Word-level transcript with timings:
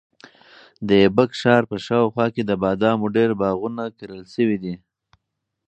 د 0.87 0.89
ایبک 1.03 1.29
ښار 1.39 1.63
په 1.71 1.77
شاوخوا 1.85 2.25
کې 2.35 2.41
د 2.45 2.51
بادامو 2.63 3.07
ډېر 3.15 3.29
باغونه 3.41 3.83
کرل 3.97 4.21
شوي 4.33 4.57
دي. 4.63 4.75